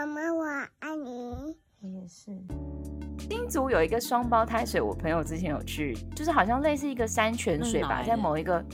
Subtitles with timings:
[0.00, 0.44] 妈妈，我
[0.78, 1.10] 爱你。
[1.80, 2.30] 我也是。
[3.18, 8.64] 新竹有一个双胞胎水，我朋友之前有去，就是好像类似一个山泉水吧，在某一个，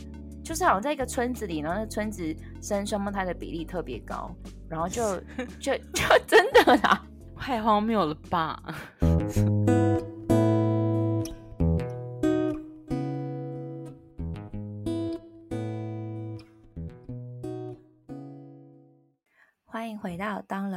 [0.45, 4.31] 就是好像在一个村子里，然后那村子生双胞胎的比例特别高，
[4.69, 5.03] 然后就
[5.59, 7.05] 就就真的啦，
[7.37, 8.63] 太荒谬了吧！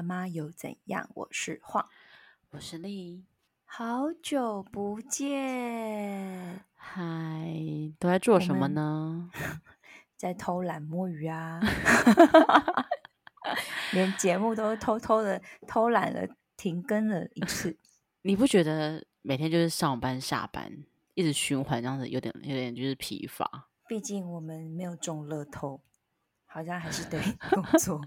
[0.10, 1.08] 妈又怎样？
[1.14, 1.88] 我是晃，
[2.50, 3.28] 我是丽，
[3.64, 7.54] 好久不见，嗨，
[8.00, 9.30] 都在做什么呢？
[10.18, 11.60] 在偷懒摸鱼啊，
[13.94, 17.78] 连节目都偷偷的偷懒了，停更了一次。
[18.24, 20.84] 你不觉得每天就是上班下班，
[21.14, 23.68] 一直循环这样子，有点有点就是疲乏？
[23.88, 25.82] 毕竟我们没有中乐透。
[26.52, 28.02] 好像还是得工作，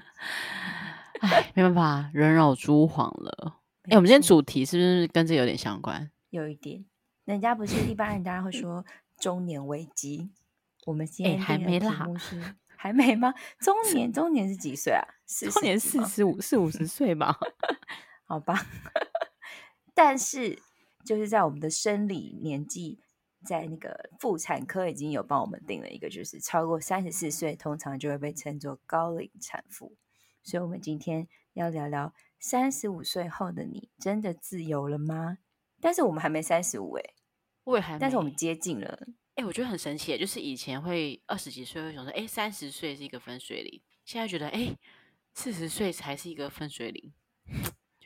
[1.22, 3.60] 哎， 没办法，人老珠黄了。
[3.84, 6.10] 哎，我们今天主题是不是跟这有点相关？
[6.30, 6.84] 有一点，
[7.24, 8.84] 人家不是一般人，大家会说
[9.18, 10.30] 中年危机。
[10.86, 12.06] 我们今天还没啦，
[12.76, 13.32] 还没吗？
[13.60, 15.02] 中年，中年是几岁啊？
[15.50, 17.38] 中年四十五，四五十岁吧？
[18.26, 18.54] 好吧。
[19.94, 20.58] 但是
[21.04, 23.00] 就是在我们的生理年纪。
[23.44, 29.96] 在那个妇产科已经有帮我们定了一个，就是超过三十四岁，通常就会被称作高龄产妇。
[30.42, 35.38] 所以，我们今天要聊聊三十五岁后的你，真的自由了吗？
[35.80, 37.02] 但是我们还没三十五，哎，
[37.64, 39.06] 我也还，但是我们接近了。
[39.34, 44.76] 哎，我觉得很神奇，就是以前会二十几岁会想说，哎，三十岁是一个分水岭，现在觉得，哎，
[45.34, 47.12] 四十岁才是一个分水岭。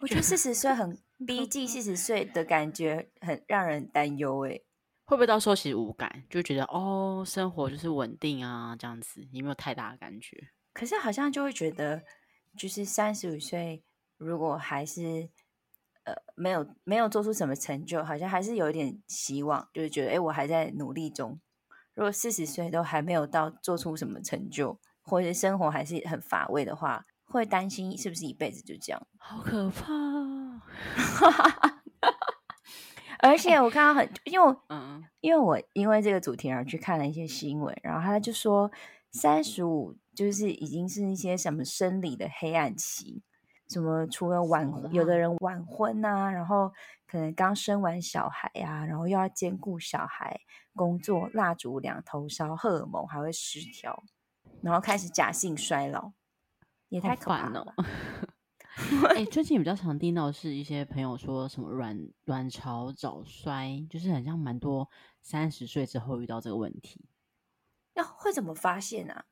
[0.01, 4.61] 我觉得四十岁很 逼近四十岁的感觉，很让人担忧，哎。
[5.05, 10.51] 会不会到时候其实无感，就觉得哦，生活就是稳定啊，这样子，也没有太大的感觉？
[10.73, 12.03] 可是好像就会觉得，
[12.57, 13.83] 就是三十五岁，
[14.17, 15.29] 如果还是
[16.05, 21.41] 呃没有没有做出什么成就，好像还是有一点希望，就是觉得哎，我还在努力中。
[21.95, 29.07] 如果四十岁都还没有到做出什么成就，或者生活还是很乏味的话，会担心是不是一辈子就这样？
[29.19, 29.87] 好可怕！
[33.21, 38.71] 而且我看到很，因为嗯，因为我因为这个主题而去看了一些新闻，然后他就说
[39.17, 43.23] 三十五就是已经是一些什么生理的黑暗期，
[43.69, 46.71] 什么除了晚有的人晚婚啊，然后
[47.07, 50.39] 可能刚生完小孩啊，然后又要兼顾小孩
[50.75, 54.05] 工作，蜡烛两头烧，荷尔蒙还会失调，
[54.61, 56.13] 然后开始假性衰老，
[56.91, 57.75] 也太可怕了。
[59.17, 64.91] 哎，最近比较常听到是一些朋友说什么卵卵巢早衰，就是很像蛮多
[65.23, 67.07] 三十岁之后遇到这个问题。
[67.97, 69.25] 那会怎么发现啊？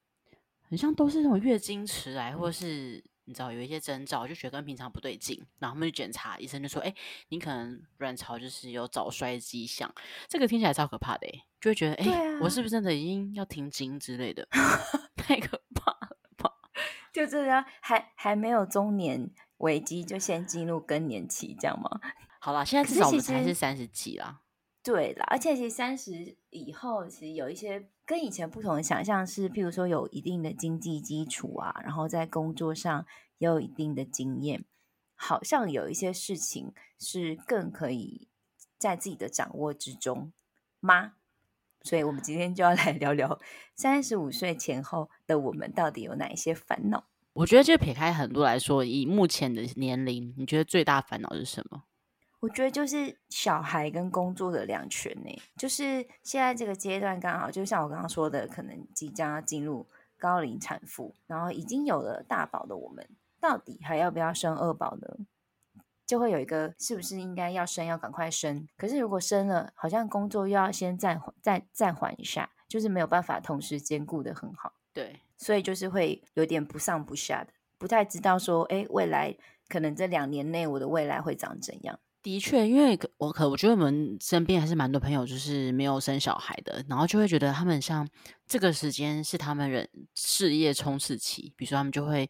[0.63, 6.93] 很像都是那种月经迟来，或者是你知道有一些征兆，就觉得跟平常不对劲，然后他们去检查，医生就说：“哎，
[7.29, 9.95] 你可能卵巢就是有早衰迹象。”
[10.29, 14.49] 这个听起来超可怕的，哎，就会觉得：“哎，我是不是真的已经要停经之类的？”
[15.15, 16.51] 太可怕了吧？
[17.15, 19.31] 就这样，还还没有中年。
[19.59, 21.89] 危机就先进入更年期，这样吗？
[22.41, 24.43] 好啦，现在至少我们才是三十几啦。
[24.83, 33.07] 对啦，而且其实三十以后，其实有一些跟以前不同的想象是，譬如说有一定的经济基础啊，然后在工作上
[33.39, 34.65] 也有一定的经验，
[35.15, 38.29] 好像有一些事情是更可以
[38.77, 40.33] 在自己的掌握之中
[40.81, 41.15] 吗？
[41.83, 43.41] 所以我们今天就要来聊聊
[43.75, 47.05] 三十五岁前后的我们到底有哪一些烦恼。
[47.35, 51.85] 我觉得，就撇开很多来说，以目前的年龄，你觉得最大烦恼是什么？
[52.45, 55.43] 我觉得就是小孩跟工作的两全呢。
[55.57, 59.87] 就是现在这个阶段，刚好就像我刚刚说的，可能即将要进入
[60.19, 63.09] 高龄产妇，然后已经有了大宝的我们，
[63.41, 65.25] 到底还要不要生二宝呢？
[66.05, 68.69] 就会有一个是不是应该要生，要赶快生？
[68.77, 74.75] 可是如果生了，好像工作又要先暂缓，再暂缓一下，就是没有办法同时兼顾的很好。
[74.93, 75.21] 对。
[75.39, 79.35] 所以就是会有点不上不下的，不太知道说，哎，未来
[79.67, 81.99] 可能这两年内我的未来会长怎样？
[82.25, 88.09] 的确，因为我可我觉得我们身边还是蛮多朋友，就是没有生小孩的，然后就会觉得他们像
[88.47, 92.29] 这个时间是他们人事业冲刺期，比如说他们就会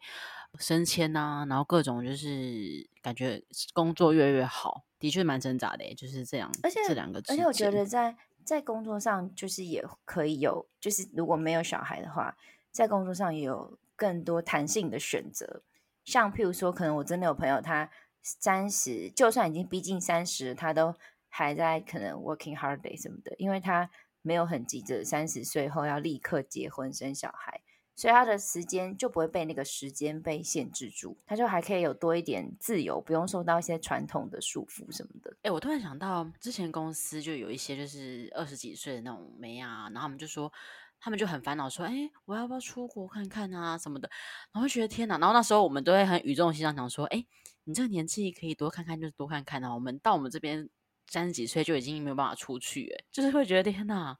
[0.59, 3.41] 升迁呐，然后各种就是感觉
[3.73, 6.51] 工作越来越好，的确蛮挣扎的，就是这样。
[6.61, 12.35] 而且这两个，而且我觉得在在工作上就是也可以有，就是如果没有小孩的话。
[12.75, 15.61] 在工作上也有更多弹性的选择，
[16.03, 17.89] 像譬如说，可能我真的有朋友，他
[18.25, 20.95] 三十，就算已经逼近三十，他都
[21.29, 23.87] 还在可能 working hard day 什么的，因为他
[24.23, 27.61] 没有很急着三十岁后要立刻结婚生小孩，
[27.95, 35.37] 所以他的时间就不会被那个时间被限制住，他就还可以有多一点自由，不用受到一些传统的束缚什么的。
[35.43, 40.51] 哎，我突然想到，之前公司就有一些就是二十几岁的那种妹啊，然后他们就说，
[40.99, 44.09] 他们就很烦恼，说，哎，我要不要出国看看啊什么的，
[44.51, 47.23] 然后觉得天哪，然后那时候我们都会很语重心长讲说，哎，
[47.65, 49.73] 你这个年纪可以多看看，就是多看看啊。
[49.73, 50.67] 我们到我们这边
[51.07, 54.17] 三十几岁就已经没有办法出去，哎，就是会觉得天哪。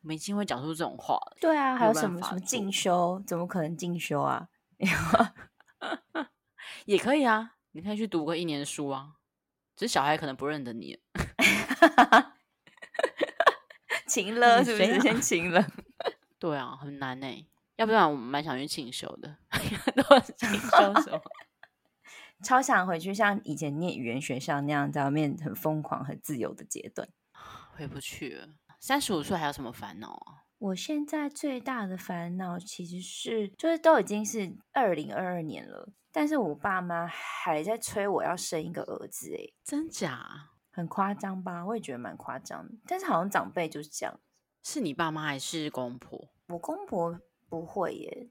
[0.00, 4.48] 明星会讲出这种话，对啊，还有什么什么进修，怎么可能进修啊？
[6.86, 9.14] 也可以啊，你可以去读个一年书啊。
[9.74, 10.96] 只是小孩可能不认得你，
[14.06, 15.00] 晴 了是不是？
[15.00, 15.66] 先晴了。
[16.38, 17.46] 对啊，很难呢。
[17.74, 19.36] 要不然我们蛮想去进修的。
[19.96, 20.68] 都进修
[21.02, 21.20] 什么？
[22.42, 27.08] 超想回去像以前念语言学校那样，在外面很疯狂、很自由的阶段。
[27.72, 28.48] 回不去了。
[28.80, 30.46] 三十五岁还有什么烦恼啊？
[30.58, 40.50] 我现在最大的烦恼其实是，就是都已经是二零二二年了，但是我爸妈还在催我要生一个儿子，哎，真假？
[40.70, 41.64] 很夸张吧？
[41.66, 44.20] 我也觉得蛮夸张的，但是好像长辈就是这样。
[44.64, 46.28] 是你爸妈还是公婆？
[46.48, 47.18] 我公婆
[47.48, 48.28] 不会耶，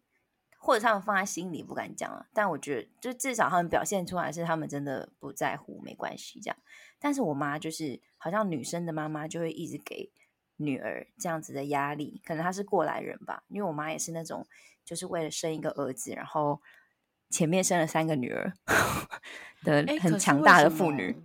[0.58, 2.28] 或者他们放在心里不敢讲啊。
[2.34, 6.58] 但我觉得，就至少他们表现出来是他们真的不在乎，没关系这样。
[7.00, 10.12] 但是我妈就是，好像女生的妈妈就会一直给。
[10.60, 13.44] 女儿这样子的压力，可能她是过来人吧。
[13.48, 14.44] 因为我妈也是那种，
[14.84, 16.60] 就是为了生一个儿子，然后
[17.30, 18.52] 前面生了三个女儿
[19.62, 21.16] 的很强大的妇女。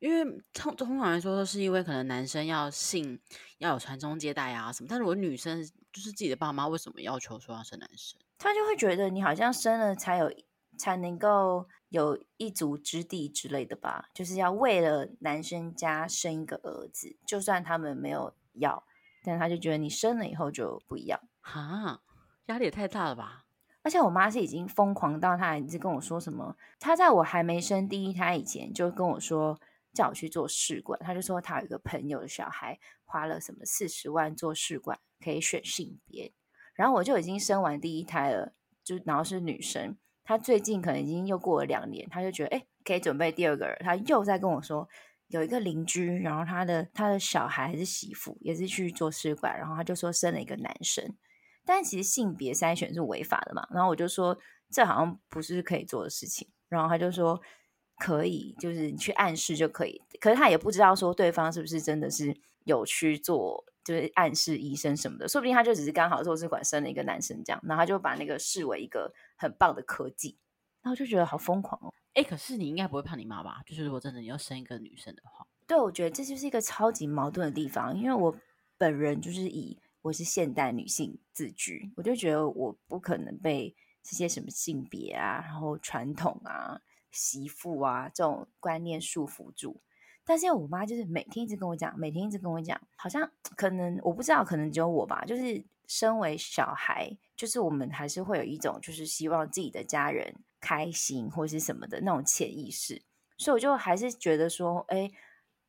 [0.00, 3.20] 因为通通常来说，都是因为可能男生要姓
[3.58, 4.88] 要有传宗接代啊什么。
[4.90, 8.18] 但如果女生就是自己的爸妈，为什么要求说要生男生？
[8.40, 10.32] 他就会觉得你好像生了才有
[10.76, 14.08] 才能够有一族之地之类的吧。
[14.12, 18.34] 就是要为了男生家生一个儿子，就算他们没有。
[18.54, 18.84] 要，
[19.22, 22.02] 但他就觉得你生了以后就不一样哈，
[22.46, 23.44] 压力也太大了吧！
[23.80, 29.58] 而且我妈是已经疯狂到，她一直跟我说什么，她在我还没生第一胎以前就跟我说
[29.94, 36.32] 叫我去做试管，她就说她有一个朋友的小孩花了什么四十万做试管，可以选性别，
[36.80, 44.88] 然后我就已经生完第一胎了，就然后是女生，她最近可能已经又过了两年，她就觉得哎可以准备第二个人，她又在跟我说。
[45.32, 51.04] 有一个邻居，然后他的他的小孩还是媳妇，也是去做试管，然后他就说生了一个男生，
[51.64, 54.36] 但其实性别筛选是违法的嘛，然后我就说
[54.72, 57.40] 这好像不是可以做的事情，然后他就说
[58.00, 70.38] 可以，就是你去暗示就可以，可是他也不知道说对方是不是真的是有去做，就是暗示医生什么的，说不定他就只是刚好做试管生了一个男生这样，然后他就把那个视为一个很棒的科技，
[70.80, 71.92] 然后就觉得好疯狂哦。
[72.14, 73.60] 哎，可是你应该不会怕你妈吧？
[73.66, 77.96] 就是如果真的你要生一个女生的话，对，我觉得这就是一个超级矛盾的地方。
[77.98, 78.32] 因为我
[78.78, 89.80] 本人就是以我是现代女性自居，我就觉得我不可能被这些什么性别啊、然后传统啊、媳妇啊这种观念束缚住。
[90.30, 95.24] 但是我妈就是每天一直跟我讲，每天一直跟我讲，好像 可能我不知道，可能只有我吧。
[95.26, 100.32] 就是身为小孩，就是我们还是会有一种就是希望自己的家人。
[100.62, 103.00] 开心或是什么的那种潜意识，
[103.38, 105.10] 所以我就还是觉得说，哎，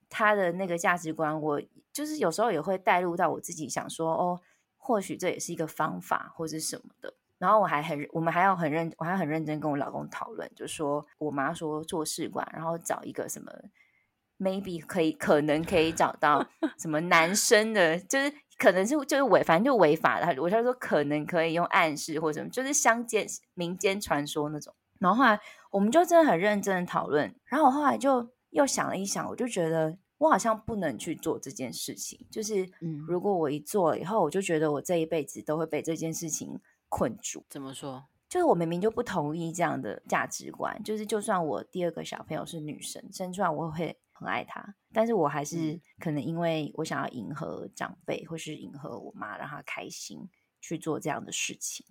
[0.10, 1.62] 他的那个价值观，我
[1.94, 4.42] 就是有时候也会带入到我自己，想说，哦，
[4.76, 7.14] 或许这也是一个方法，或者什么的。
[7.38, 13.50] 然后我还很，我们还要很认，我还很认真跟我老公讨论，就说我妈说做试管，然后找一个什么
[14.42, 16.46] ，maybe 可以可能可以找到
[16.80, 20.42] 什么男生的，就是可能是就是违，反正就违法的。
[20.42, 24.74] 我他说可能可以用暗示或什么，就是乡间民间传说那种。
[25.00, 25.40] 然后后来
[25.72, 32.20] 我们就真的很认真的讨论，然后我后来就又想了一想，我就觉得我好像不能去做这件事情。
[32.30, 37.44] 就是，嗯，如果我一做了以后，我就觉得我这一辈子都会被这件事情困住。
[37.50, 38.06] 怎么说？
[38.30, 40.82] 就是我明明就不同意这样的价值观。
[40.84, 50.30] 就是，就算我第二个小朋友是女生生出来，我会很爱他，但是我还是可能因为我想要迎合长辈，或是迎合我妈，让她开心
[50.62, 51.84] 去做这样的事情。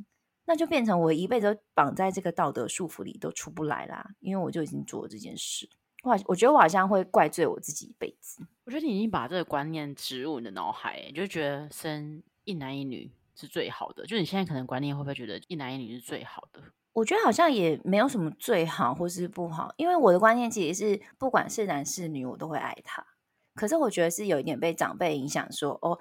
[0.46, 4.14] 那就变成我一辈子都绑在这个道德束缚里，都出不来啦。
[4.20, 5.68] 因为我就已经做了这件事，
[6.04, 6.16] 哇！
[6.26, 8.44] 我觉得我好像会怪罪我自己一辈子。
[8.64, 14.06] 我觉得你已经把这个观念植入你的脑海，你就觉得生一男一女是最好的。
[14.06, 16.62] 就你现在可能观念会不会觉得一男一女是最好的？
[16.92, 23.06] 我觉得好像也没有什么最好或是不好，因为我的观念其实是不管是男是女，我都会爱他。
[23.54, 25.98] 可是我觉得是有一点被长辈影响，说哦。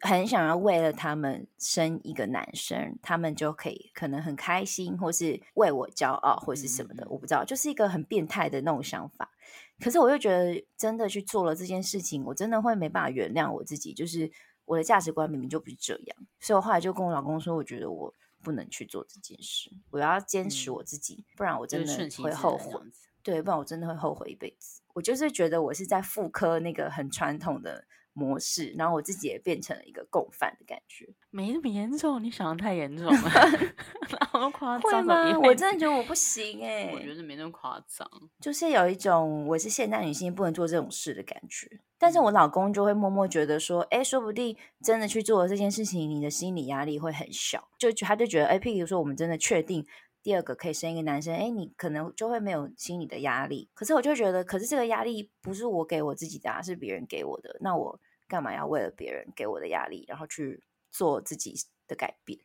[0.00, 9.30] 很想要为了他们生一个男生，他们就可以可能很开心，或是为我骄傲，或是什么的，我不知道，就是一个很变态的那种想法。
[9.78, 13.92] 可是我又觉得，真的去做了这件事情，我真的会没办法原谅我自己。
[13.92, 14.32] 就是
[14.64, 18.12] 我的价值观明明就不是这样，所以我后来就跟我老公说，我觉得我
[18.44, 22.80] 不能去做这件事，我要坚持我自己，不然我真的会后悔。
[23.22, 24.82] 对，不然我真的会后悔一辈子。
[24.92, 27.86] 我就是觉得我是在复刻那个很传统的。
[28.14, 33.12] 模式，然后我自己也变成了一个共犯的感觉，没那么严重，你想的太严重了
[34.32, 35.38] 好夸张吗？
[35.40, 38.08] 我真的觉得我不行哎， 我觉得没那么夸张，
[38.40, 41.68] 就是有一种我是现代女性不能做这种事的感觉，
[41.98, 49.86] 但是我老公就会默默觉得说，哎，说不定真的去做了这件事情，你的心理压力会很小，就他就觉得，哎，譬如说我们真的确定。
[50.24, 53.68] 第二个可以生一个男生，哎，你可能就会没有心理的压力。
[53.74, 57.58] 可是我就觉得，可是这个压力不是我给我自己的，是别人给我的。
[57.60, 61.54] 那我干嘛要为了别人给我的压力，然后去做自己
[61.86, 62.40] 的改变？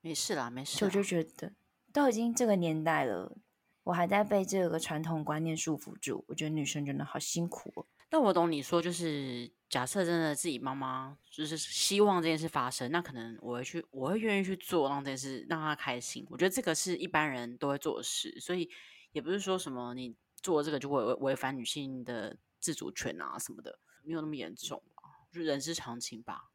[0.00, 0.84] 没事啦，没事。
[0.84, 1.52] 我就觉得，
[1.92, 3.36] 都已经这个年代了，
[3.82, 6.24] 我还在被这个传统观念束缚住。
[6.28, 7.84] 我觉得女生真的好辛苦哦。
[8.08, 16.26] 但我懂你说，就是假设真的自己妈妈就是希望这件事发生，那可能我会去，我会愿意去做，让这件事让她开心。
[16.30, 18.70] 我觉得这个是一般人都会做的事，所以
[19.12, 25.02] 也不是说什么你做这个就会违反女性的自主权啊什么的，没有那么严重吧？
[25.30, 26.50] 就人之常情吧。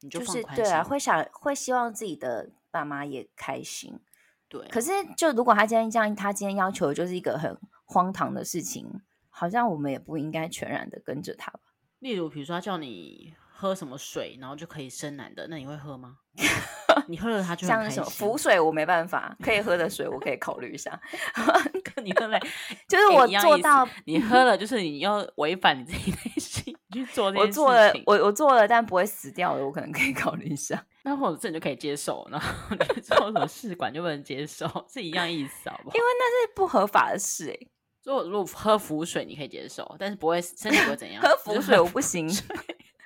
[0.00, 4.00] 你就是对啊，会想会希望自己的爸妈也开心。
[4.48, 9.02] 对，可是就如果他今天这样，他今天要求就是一个很荒唐的事情。
[9.36, 11.60] 好像我们也不应该全然的跟着他吧。
[12.04, 16.18] 例如，比如说他叫你喝什么水，然后就可以生男的，那你会喝吗？
[17.08, 21.00] 你喝了他就像什么浮水，我没办法，可以喝的水我可以考虑一下。
[22.04, 22.38] 你喝了，
[22.86, 27.32] 就是我做到你喝了，就是你要违反你自己内心去做。
[27.32, 30.84] 我做了，我我做了，但不会死掉的，我可能可以考虑一下。
[31.04, 35.96] 那或者这你就可以接受，然后你做什么试管就不能接受，是一样意思，好不好？
[35.96, 37.66] 因为那是不合法的事，哎。
[38.04, 41.22] 如果如果喝浮水你可以接受，但是不会身体不会怎样。
[41.22, 42.28] 喝浮水我不行，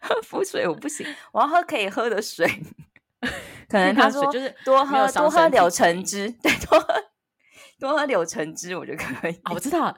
[0.02, 2.46] 喝浮水我不行，我要喝可以喝的水。
[3.68, 7.04] 可能他说就是多喝多喝柳橙汁，对，多喝
[7.78, 9.40] 多喝柳橙汁我就可以。
[9.52, 9.96] 我知道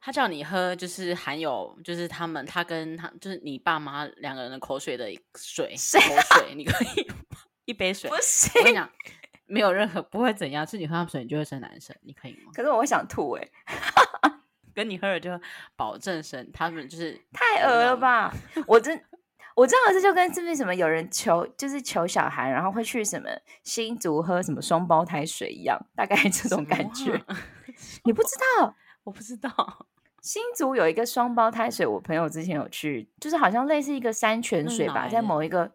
[0.00, 5.06] 他叫你喝就是含有就是他们他跟他就是你爸妈两个人的口水的
[5.36, 7.06] 水口水，你可以
[7.66, 8.08] 一杯水。
[8.08, 8.88] 不行，我跟你讲。
[9.48, 12.52] 没有任何不会怎样，是你喝他们水，你就会生男生，你可以吗？
[12.54, 13.48] 可是我会想吐哎，
[14.74, 15.30] 跟你喝了就
[15.74, 18.32] 保证生，他们就是 太恶了吧？
[18.66, 19.02] 我真
[19.56, 23.28] 我知道这就跟是不是什么有人求就是求小孩，然后会去什么
[23.64, 27.20] 新竹喝什么双胞胎水一样，大概 这种感觉。
[28.04, 28.28] 你不知
[28.60, 28.76] 道？
[29.04, 29.86] 我不知道。
[30.20, 35.72] 新竹有一个双胞胎水，我朋友之前有去，就是好像类似一个山泉水吧，在某一个。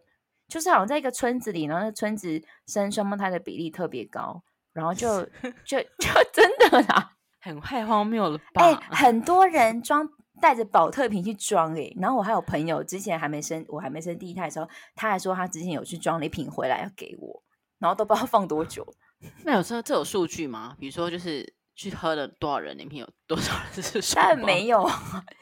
[0.48, 5.24] 就是好像在一个村子里，然后那村子生双胞胎的比例特别高，然后就
[5.64, 8.62] 就就真的啦， 很太荒谬了吧？
[8.62, 10.08] 哎，很多人装
[10.40, 17.42] 带着保特瓶去装哎，然后我还有朋友之前还没生，我还没生第一胎的时候，他还说他之前有去装了一瓶回来要给我，
[17.78, 18.86] 然后都不知道放多久。
[19.44, 20.76] 那有时候这有数据吗？
[20.78, 24.14] 比如说就是去喝了多少人，里面有多少人是？
[24.14, 24.86] 但没有，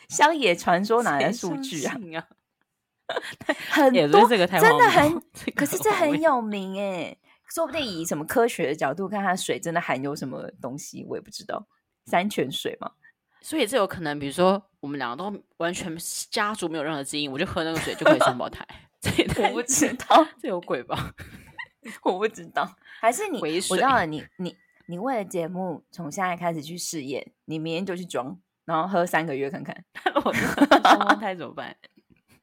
[0.08, 1.96] 乡野传说哪来的数据啊？
[3.70, 5.22] 很多真的很，
[5.54, 7.16] 可是这很有名哎，
[7.50, 11.66] 说不定以什么科学的角度看，它水真的含有什么东西，我也不知道。
[12.06, 12.90] 山泉水嘛，
[13.40, 15.96] 所以这有可能，比如说我们两个都完全
[16.30, 18.66] 家族没有任何基因，我就喝那个水就可以双胞 胎。
[19.38, 21.12] 我不知道，这有鬼吧？
[22.02, 22.68] 我不知道，
[23.00, 23.40] 还是你？
[23.70, 24.56] 我知道了，你你
[24.86, 29.84] 你为了节目，从现在开始去试验，你明天就去装，然后喝三个月看看，
[30.24, 31.76] 我双胞胎怎么办？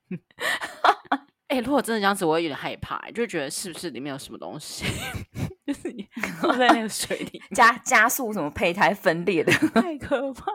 [1.47, 4.85] 哎，如果真的这样子，我会有点害怕，就觉得是不是里面有什么东西，
[5.65, 6.07] 就是你
[6.41, 10.45] 放在那个水里加加速什么胚胎分裂的，太可怕。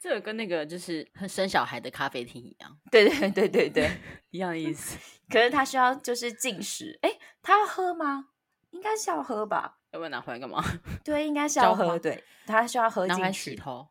[0.00, 3.90] 这个跟那个就是生小孩的咖啡厅一样，对对对对对，
[4.30, 4.96] 一样意思。
[5.28, 8.26] 可是他需要就是进食，哎，他要喝吗？
[8.70, 9.78] 应该是要喝吧？
[9.92, 10.62] 要不要拿回来干嘛？
[11.04, 11.98] 对，应该是要喝。
[11.98, 13.50] 对，他需要喝进去。
[13.50, 13.88] 洗头。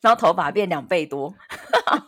[0.00, 1.34] 然后头发变两倍多，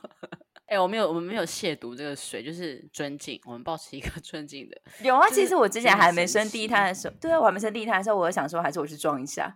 [0.67, 4.81] 哎，我没有，我们没有亵渎这个水，就是尊敬，我们保持一个 尊敬的。
[5.03, 9.55] 有啊，其实我之前还没生第一胎的时候，对啊，我还没生第一胎的时候，我想说，还是我去装一下。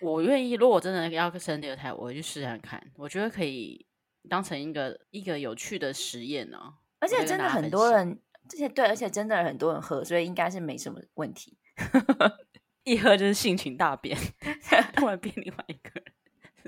[0.00, 3.86] 我愿意，如果真的要生第二胎，我去试试看，我觉得可以
[4.28, 6.58] 当成一个一个有趣的实验呢。
[6.98, 11.56] 而且真的很多人，这些对，而且真的很多人喝，所以应该是没什么问题。
[12.84, 14.18] 一喝就是性情大变，
[14.96, 16.04] 突然变另外一个人。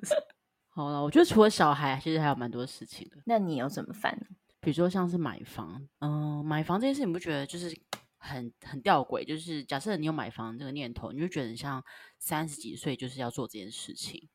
[0.68, 3.16] 好了，我觉得除了小孩，其实还有蛮多事情的。
[3.26, 4.16] 那你有怎么烦？
[4.60, 7.76] 比如说像是买房，嗯，买房这件事，你不觉得就是
[8.18, 9.24] 很很吊诡？
[9.24, 11.82] 就是假设你有买房这个念头，你就觉得像
[12.18, 14.28] 三十几岁就是要做这件事情，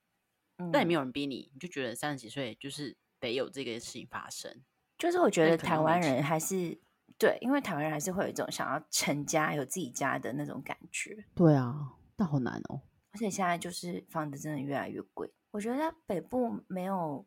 [0.72, 4.63] 但也没有人逼你，你就觉得三十几岁就是得有这个事情发生。
[4.98, 6.79] 就是我觉得台湾人还是
[7.17, 11.25] 对，因为台湾人还是会有一种想要成家、有自己家的那种感觉。
[11.36, 12.82] 对啊，但好难哦。
[13.12, 17.24] 而且现在就是房子真的越来越贵，我觉得北部没有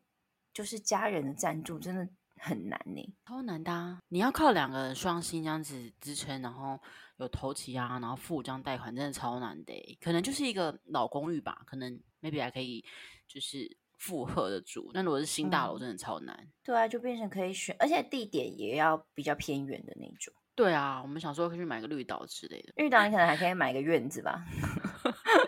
[0.52, 2.06] 就是家人的赞助，真的
[2.40, 3.98] 很难呢，超难的。
[4.08, 6.76] 你要靠两个双薪这样子支撑，然后
[7.18, 9.98] 有头期啊，然后付这样贷款，真的超难的。
[10.00, 12.84] 可能就是一个老公寓吧，可能 maybe 还可以
[13.28, 14.90] 就是负荷的住。
[14.92, 16.36] 那如果是新大楼，真的超难。
[16.64, 20.34] 对啊，就变成可以选，而且地点也要比较偏远的那种。
[20.56, 22.72] 对啊，我们想说可以去买个绿岛之类的。
[22.74, 24.44] 绿岛你可能还可以买个院子吧。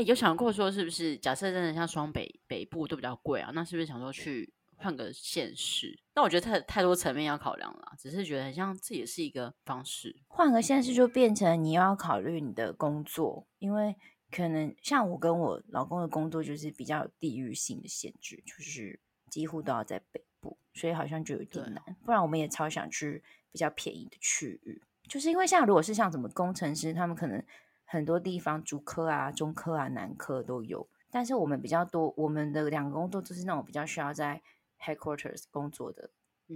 [0.00, 1.14] 哎，有想过说是不是？
[1.18, 6.00] 假设真的像双北北部都比较贵啊，那是不是想说去换个县市？
[6.14, 10.16] 那我觉得太太多层面要考量了，只是觉得很像这也是一个方式。
[10.26, 13.94] 换个县市就变成你要考虑你的工作，因为
[14.30, 21.94] 可能像我跟我老公的工作就是比较有地域性的限制，就是几乎都要在北部，所以好像就有点难。
[22.06, 27.44] 不然我们也超想去比较便宜的区域，就是因为像如果是像什么工程师，他们可能。
[27.92, 34.40] 很多地方，主科啊、中科啊、南科都有，但是我们比较多，我们的两个工作都是那种比较需要在
[34.78, 36.08] headquarters 工作的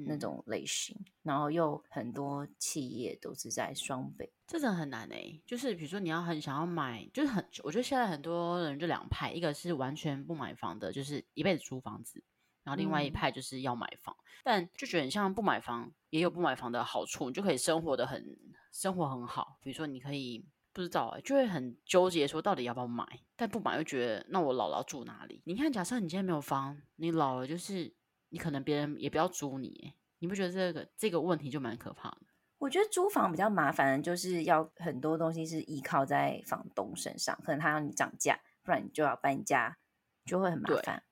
[0.07, 5.43] 那种类型，然后又很多企业都是在双北，这真的很难欸。
[5.45, 12.23] 就是比如说你要很想要买，就是很，我觉得现在很多人就两派，一个是完全不买房的，就是一辈子租房子，
[12.63, 18.39] 然后另外一派就是要买房，但就觉得很像不买房也有不买房的好处，你就可以生活的很
[18.71, 20.47] 生活很好，比如说你可以。
[20.75, 23.07] 不知道哎，就会很纠结，说到底要不要买？
[23.37, 25.41] 但不买又觉得，那我姥姥住哪里？
[25.47, 27.95] 你看，假设你今天没有房，你老了就是
[28.31, 32.27] 你可能别人也不要租你，你不觉得这个这个问题就蛮可怕的？
[32.59, 39.79] 我觉得租房比较麻烦，就是要很多东西是依靠在房东身上，可能他要你涨价，不然你就要搬家，
[40.25, 41.05] 就会很麻烦。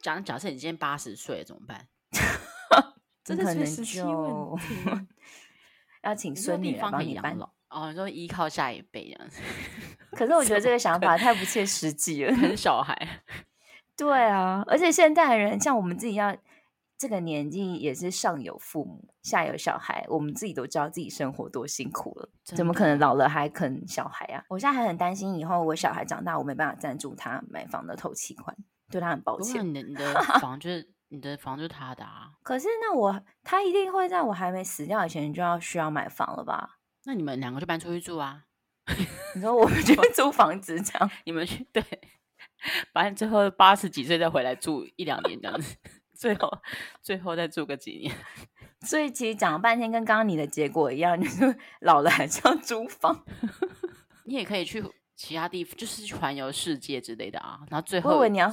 [0.00, 1.88] 假假设你今天八十岁怎么办？
[3.22, 4.58] 真的可能就
[6.02, 7.38] 要请孙女来帮你搬。
[7.74, 9.42] 哦，你说依靠下一辈这样子，
[10.12, 12.32] 可是我觉得这个想法 太不切实际了。
[12.36, 12.96] 很小孩，
[13.96, 16.36] 对啊，而且现代人像我们自己要
[16.96, 24.44] 这个年纪，也是上有父母，下有小孩，我们自己都知道自己生活多辛苦了，怎么可能老了还啃小孩啊？
[24.48, 28.56] 我现在还很担心，以后我小孩长大，我没办法赞助他买房的头期款，
[28.88, 29.68] 对他很抱歉。
[29.68, 32.30] 你的你的房就是你的房就是他的啊。
[32.44, 36.78] 可是那我他一定会在我还没死掉以前就要需要买房了吧？
[37.06, 38.44] 那你们两个就搬出去住啊？
[39.34, 41.10] 你说我们去租房子这样？
[41.24, 41.82] 你们去对，
[42.92, 45.76] 搬最后八十几岁再回来住一两年这样子，
[46.16, 46.50] 最后
[47.02, 48.14] 最后再住个几年。
[48.80, 53.24] 所以其实讲了半天，跟刚刚你的结果一样，就是老了还是要租房。
[54.26, 54.84] 你也可以去。
[55.16, 58.50] 其他地方就是环游世界之类的啊，然后最后，你要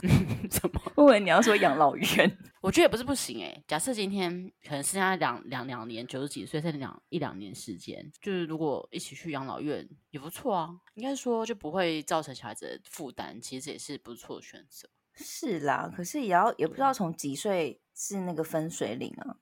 [0.48, 0.80] 怎么？
[0.96, 3.64] 我以为你要说养老院，我觉得也不是不行哎。
[3.68, 10.70] 假设今天可能剩下两两两年，九十几岁，剩两一两年时间，就是如果一起去养老院也不错啊。
[10.94, 14.88] 应该说就不会造成小孩子的负担，其实也是不错的选择。
[15.14, 19.38] 是啦，可是也要也不知道从几岁是那个分水岭啊。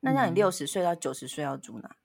[0.00, 1.96] 那让你六十岁到九十岁要住哪？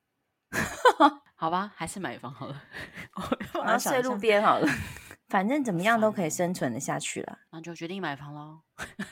[1.35, 2.63] 好吧，还是买房好了。
[3.53, 4.67] 我要睡路边好了，
[5.29, 7.39] 反正怎么样都可以生存的下去了。
[7.51, 8.61] 那就决定买房喽。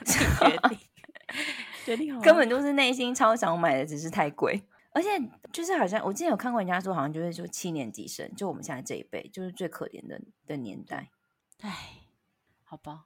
[0.06, 0.80] 决定，
[1.86, 4.64] 决定，根本就是内心超想买的，只是太贵。
[4.92, 5.10] 而且
[5.52, 11.10] 就是好像我之前有看过人家说，好像就是说七年级生，就我们现在这一辈，就是最可怜的的年代。
[11.62, 12.02] 唉，
[12.64, 13.06] 好吧，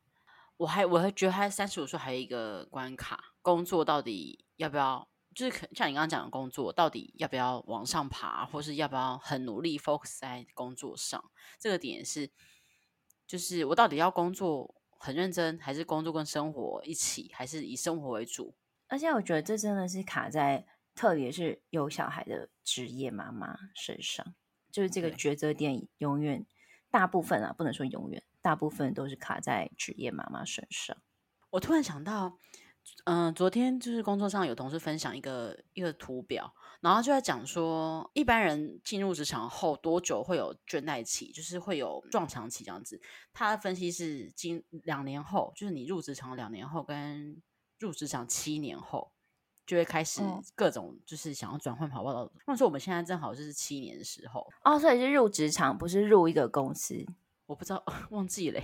[0.57, 5.07] 我还我还觉得还三十五岁还有一个关卡，工作到底要不要？
[5.33, 11.23] 就是像你刚刚讲的工作，到底要不要往上爬，或是要不要很努力 focus 在工作上？
[11.59, 12.31] 这个点是，
[13.27, 18.55] 就是我到底要工作很认真，还是工作跟生活一起，还是以生活为主？
[18.87, 24.35] 而且我觉得这真的是卡在，特别是有小孩的职业妈妈身上，
[24.71, 26.45] 就是这个抉择点永远，
[26.89, 30.97] 大部分啊，不能说永远，大部分都是卡在职业妈妈身上。
[31.51, 32.37] 我突然想到。
[33.03, 43.01] 嗯，昨天就是工作上有同事分享一个一个图表，然后就在讲说，一般人进入职场后多久会有倦怠期，就是会有撞墙期这样子。
[43.33, 47.41] 他的分析是，今两年后，就是你入职场两年后跟
[47.79, 49.11] 入职场七年后，
[49.65, 50.21] 就会开始
[50.55, 52.31] 各种就是想要转换跑道。
[52.45, 57.05] 那说我们现在正好就是七年的时候哦，所以是入职场，不是入一个公司。
[57.47, 58.61] 我不知道， 忘记了。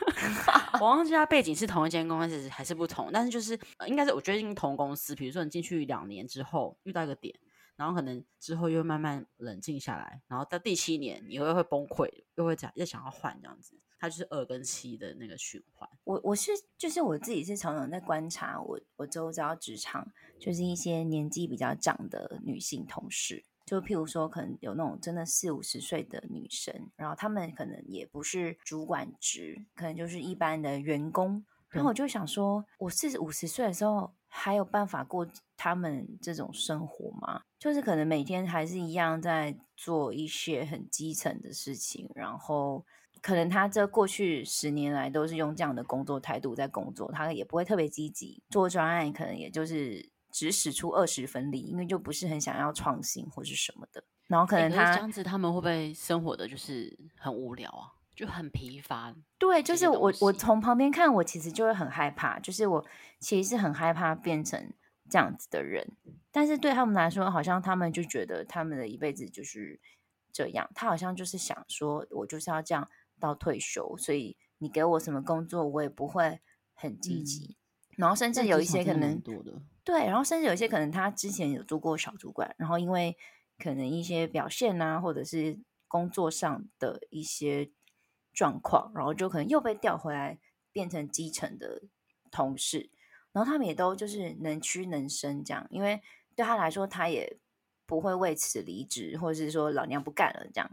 [0.80, 5.14] 我忘记他背景是同一间公司还是不同，但是就是应该是我觉得应同公司。
[5.14, 7.38] 比如说你进去两年之后遇到一个点，
[7.76, 13.78] 然后可能之后又慢慢冷静下来，然后到第七年你会会崩溃，又会讲又想要换这样子。
[13.96, 15.88] 它就是二跟七的那个循环。
[16.04, 20.06] 我我是就是我自己是常常在观察我我周遭职场，
[20.38, 31.44] 就是一些年纪比较长的女性同事，就譬如说可能有那种真的四五十岁的女生，然后她们可能也不是主管职，可能就是一般的员工。
[31.70, 37.40] 然后我就想说，我四五十岁的时候还有办法过他们这种生活吗？
[37.58, 42.84] 就是可能每天还是一样在做一些很基层的事情，然后
[43.20, 54.02] 可能他这过去十年来都是用这样的工作态度在工作，他也不会特别积极做专案，可能也就是只使出二十分力，因为就不是很想要创新或是什么的。
[54.26, 57.94] 然后可能他这样子，他们会不会生活的就是很无聊啊？
[58.16, 62.84] 就很疲乏，对，就是我我从旁边看，我其实就会很害怕，就是我
[63.20, 64.72] 其实是很害怕变成
[65.08, 65.96] 这样子的人，
[66.32, 69.80] 但是对他们来说，好像他们就觉得他们的一辈子就是
[70.32, 72.88] 这样，他好像就是想说，我就是要这样
[73.20, 76.40] 到退休，所以你给我什么工作，我也不会
[76.72, 77.56] 很积极，
[77.96, 79.20] 然后甚至有一些可能
[79.84, 83.16] 对，然后甚至有些可能他之前有做过小主管，然后因为
[83.58, 87.70] 可能一些表现啊，或者是工作上的一些。
[88.36, 90.40] 状况，然后就可能又被调回来
[90.72, 91.82] 变成基层的
[92.32, 92.90] 同事，
[93.30, 96.02] 然后他们也都就是能屈能伸这样，因为
[96.34, 97.38] 对他来说，他也
[97.86, 100.68] 不会为此离职，或者是说老娘不干了这样，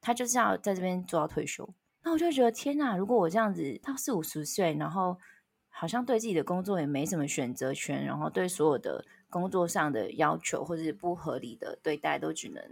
[0.00, 1.74] 他就是要在这边做到退休。
[2.04, 5.18] 那我就觉得天哪，如果我这样子到四五十岁，然后
[5.74, 12.62] 好像对自己的工作也没什么选择权，然后对所有的工作上的要求或者是不合理的对待都只能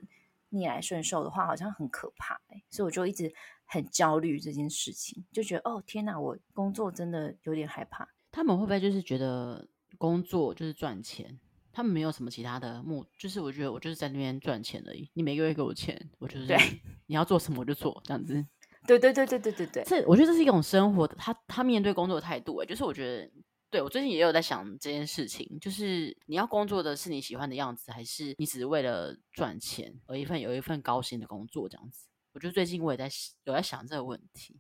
[0.51, 3.33] 逆来顺受的话，好像很可怕哎，所以我就一直。
[3.65, 8.07] 很焦虑这件事情，就觉得哦天哪，我工作真的有点害怕。
[8.31, 11.41] 他们会不会就是觉得工作就是赚钱？
[11.73, 15.09] 他们没有什么其他的目，就是我觉得我就是在那边赚钱而已。
[15.15, 16.59] 你每个月给我钱，我就是对
[17.07, 18.45] 你要做什么我就做这样子。
[18.87, 22.57] 对对对对对对对，这我觉得这是一种生活的他他面对工作的态度。
[22.57, 23.31] 哎，就是我觉得
[23.71, 32.07] 对我最近也有在想这件事情，就是你要工作的是你喜欢的样子，还是你只是为了赚钱而一份有一份高薪的工作这样子？
[32.35, 33.09] 我觉得最近我也在
[33.45, 34.59] 有在想这个问题，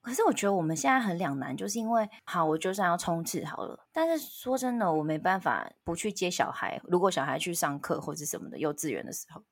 [0.00, 6.80] 可是我觉得我们现在很两难，就是因为好，我就算要冲刺好了，但是说真的，我没办法不去接小孩。
[6.84, 9.44] 如果小孩去上课或者什么的，幼稚园的时候，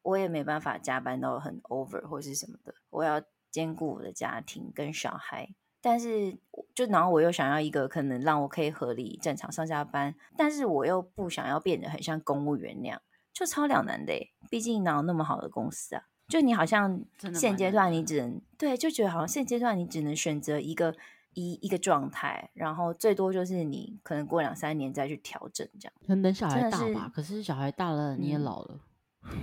[0.00, 2.74] 我也没办法加班到很 over 或是什么的。
[2.88, 3.20] 我要
[3.56, 5.48] 兼顾我的家庭跟小孩，
[5.80, 6.36] 但是
[6.74, 13.00] 就然后我又想要一个可能让我可以合理正常上下班，但是我又不想要变得很像公务员那样，
[13.32, 14.12] 就超两难的。
[14.50, 16.02] 毕竟哪有那么好的公司啊？
[16.28, 20.94] 就你好像现阶段你只能对，就觉得好像现阶段你只能选择一个
[21.32, 25.92] 一一个状态，然后最多就是你可能过两三年再去调整这样。
[26.06, 28.80] 可能等小孩大吧，可是小孩大了你也老了。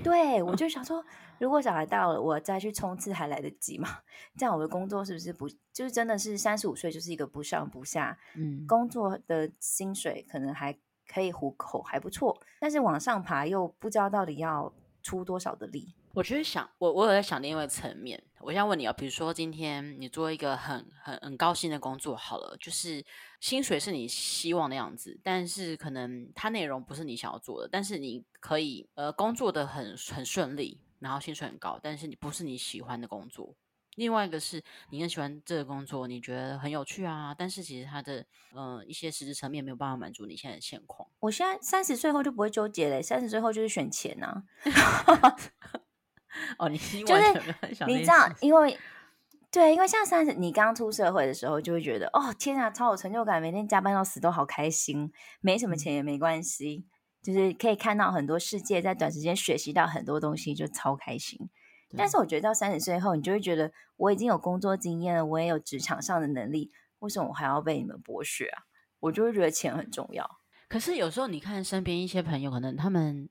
[0.03, 1.03] 对，我就想说，
[1.39, 3.99] 如果小孩到了，我再去冲刺还来得及吗？
[4.37, 8.17] 这样我的工作是不是不就是真的是三十五岁就是一个不上不下？
[8.35, 15.95] 嗯，工作的薪水可能还可以糊口还不错，但是往上爬又不知道到底要出多少的力。
[16.13, 18.21] 我其实想我，我有在想另外一个层面。
[18.39, 23.03] 我想问你啊，比如说今天你做一个很很很高兴的工作，好了，就是
[23.43, 33.53] 薪水是你希望的样子，但是可能它内容不是你想要做的，但是你可以呃工作的很很顺利，然后薪水很高，但是你不是你喜欢的工作。
[33.95, 41.09] 另外一个是你很喜欢这个工作，你觉得很有趣啊，但是其实它的呃一些实质层面没有办法满足你现在的现况。
[41.19, 44.43] 我现在三十岁后就不会纠结嘞，三十岁后就是选钱呐。
[46.57, 47.55] 哦，你就是
[47.87, 48.79] 你知道，因为
[49.53, 56.87] 对，因为像三十，你刚出社会的时候，就会觉得哦，天啊，超有成就感，每天加班到死都好开心，没什么钱也没关系，
[57.21, 61.51] 就是可以看到很多世界，在短时间学习到很多东西，就超开心。
[61.95, 68.63] 但是我觉得到三十岁后，你就会觉得我已经有工作经验了，我也有职场上的能力，为什么我还要被你们剥削啊？
[69.01, 70.27] 我就会觉得钱很重要。
[70.67, 73.29] 可是有时候你看身边一些朋友，可能他们。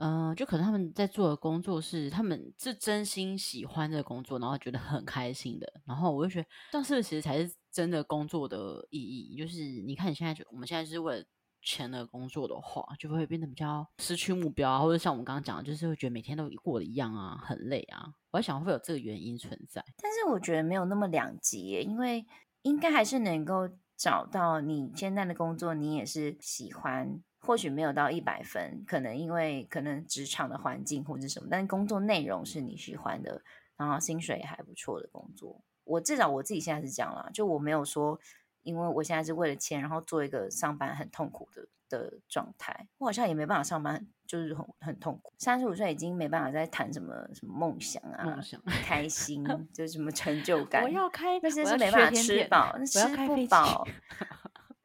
[0.00, 5.72] 嗯，就可能他们在做的工作是他们是真心喜欢这个工作，然后觉得很开心的。
[5.86, 9.36] 然后我就觉得，这样是不是其实才是真的工作的意义？
[9.36, 11.24] 就是你看你现在就我们现在是为了
[11.62, 18.12] 钱而工作的话，就会变得比较失去目标，或者像我们刚刚讲的，就是会觉得每天都过的一样啊，很累啊。
[18.32, 22.26] 我在想会有这个原因存在，但是我觉得没有那么两极，因为
[22.62, 27.22] 应该还是能够找到你现在的工作，你也是喜欢。
[27.44, 33.42] 或许没有到一百分，可能因为可能职场的环境或者什么，但是工作内容是你喜欢的，
[33.76, 38.18] 然后薪水还不错的工作，我至少我自己现在是这样啦，就我没有说
[38.62, 42.88] 因为我现在是为了钱，然后做一个上班很痛苦的的状态。
[42.96, 45.34] 我好像也没办法上班，就是很很痛苦。
[45.38, 50.82] 三十五岁已经没办法再谈什么什么梦想啊，梦想开心， 就是什么成就感。
[50.82, 53.86] 我要开，那些是没办法吃饱，那吃不饱。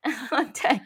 [0.54, 0.82] 对，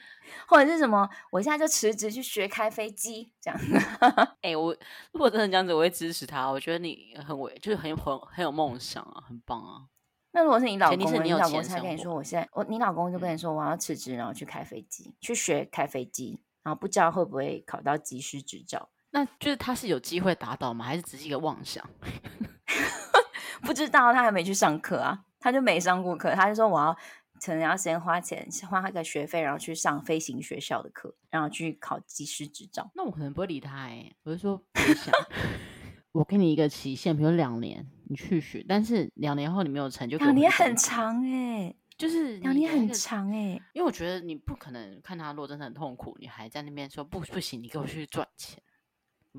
[0.47, 1.07] 或者是什么？
[1.31, 3.59] 我现在就辞职去学开飞机，这样。
[4.41, 4.75] 哎，我
[5.11, 6.47] 如果真的这样子，我会支持他。
[6.47, 9.85] 我觉得你很伟，就是很有很很有梦想啊，很棒啊。
[10.31, 18.89] 那如果是你老公，你老公才跟你说，我现在我你老公就跟你说，我要辞职，然后去开飞机，去学开飞机，然后不知道会不会考到机师执照？
[19.11, 20.83] 那就是他是有机会达到吗？
[20.83, 21.87] 还是只是一个妄想？
[23.61, 26.97] 不知道，他还没去上课啊，他就没上过课，他就说我要
[27.43, 32.89] 可能要先花钱花个学费，然后去上飞行学校的课，然后去考技师执照。
[32.95, 35.13] 那我可能不会理他哎，我就说别想。
[36.13, 48.61] 我给你一个期限，比如两年，你去学，但是两年后你没有成就，两年很长哎，就是两年很长哎，因为我觉得你不可能看他如果真的很痛苦，你还在那边说不不行，你给我去赚钱，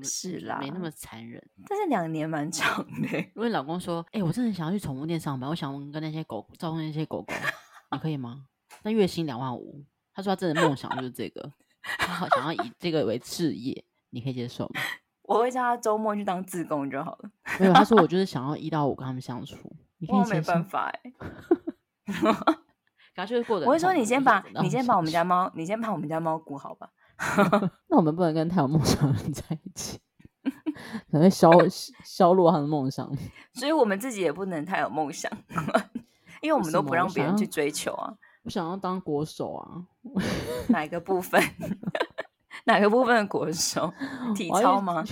[0.03, 1.41] 是啦，没那么残忍。
[1.69, 3.17] 但是两年蛮长的。
[3.33, 7.33] 如果老公说，哎，我真的想要去宠物店上班，我想跟那些狗照顾那些狗狗，
[7.91, 8.45] 你可以吗？
[8.83, 11.51] 那月薪两万五，他说他真的梦想就是这个，
[11.97, 14.81] 他好想要以这个为事业，你可以接受吗？
[15.23, 17.29] 我会叫他周末去当自工就好了。
[17.59, 19.57] 没有，他说我就是想要一到五跟他们相处。
[20.07, 21.13] 我没办法哎。
[23.15, 23.65] 他就是过得。
[23.65, 26.89] 我会说你先把你先把我们家猫，你先把我们家猫顾好吧。
[27.87, 29.97] 那我们不能跟太有梦想的人在一起，
[31.09, 31.49] 可能消
[32.03, 33.09] 削弱他的梦想。
[33.55, 35.31] 所以我们自己也不能太有梦想，
[36.45, 38.13] 因为我们都不让别人去追求啊。
[38.43, 39.87] 我想要当国手啊。
[40.69, 41.41] 哪一个部分？
[42.65, 43.91] 哪个部分的国手？
[44.35, 45.03] 体操吗？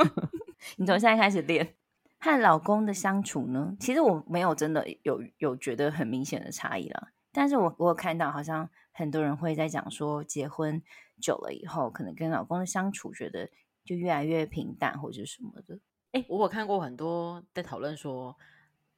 [0.76, 1.74] 你从现在开始练。
[2.18, 3.76] 和老公的相处呢？
[3.80, 7.08] 其实我没有真的有有觉得很明显的差异了。
[7.32, 10.82] 但是我我有看到，好像很多人会在讲说，结婚
[11.20, 13.48] 久了以后，可能跟老公的相处觉得
[13.84, 15.78] 就越来越平淡，或者什么的。
[16.12, 18.36] 哎，我有看过很多在讨论说。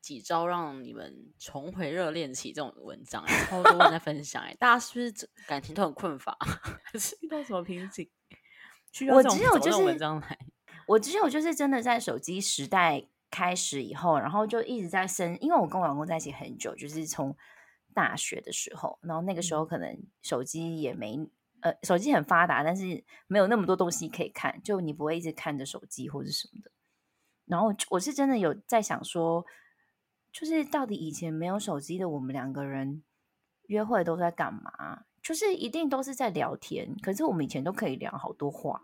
[0.01, 6.37] 几招让你们重回热恋期这种文章，超多人在分享哎，大家是不是感情都很困乏，
[6.85, 8.09] 还是遇到什么瓶颈？
[9.13, 10.39] 我只有就是文章来，
[10.89, 17.37] 我只有就是真的在手机时代开始以后，然后就一直在生，因为我跟我老公在一起很久，就是从
[17.93, 21.19] 大学的时候，然后那个时候可能手机也没
[21.61, 26.71] 呃，手机很发达，但是没有那么多东西可以看，就你不会一直看着手机或者什么的。
[27.45, 29.45] 然后我是真的有在想说。
[30.33, 33.03] 就是到底以前没有手机的我们两个人
[33.67, 35.05] 约会都在干嘛？
[35.23, 38.81] 就是一定都是在聊天，可是我们以前都可以聊好多话，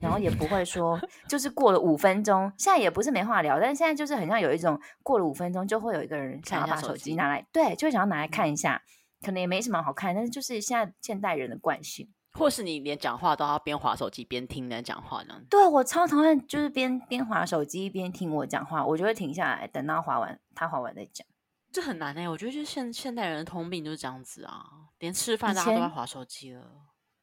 [0.00, 8.82] 然后也不会说 就是过了五分钟，现在也不是没话聊，但是现在就是很像有一种过了五分钟就会有一个人想要把手机拿来，对，就想要拿来看一下，
[9.22, 12.08] 可能也没什么好看，但是就是现在现代人的惯性。
[12.36, 15.40] 或是你连讲话都要边划手机边听人讲话呢？
[15.48, 21.26] 对我超讨厌，就是边边划手机边听我讲话，我就会停下来，等到划完他划完再讲。
[21.72, 24.64] 这很难哎，我觉得就是现现代人的通病就是这样子啊，
[24.98, 26.62] 连吃饭大家都要划手机了。